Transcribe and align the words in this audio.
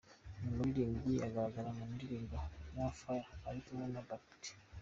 Uyu 0.39 0.51
muririmbyi 0.57 1.13
agaragara 1.27 1.69
mu 1.77 1.83
ndirimbo 1.93 2.37
“More 2.73 2.93
fire” 2.99 3.29
ari 3.47 3.59
kumwe 3.65 3.85
na 3.93 4.01
Bact. 4.07 4.43